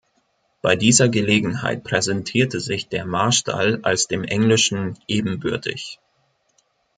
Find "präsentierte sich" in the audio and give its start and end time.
1.83-2.87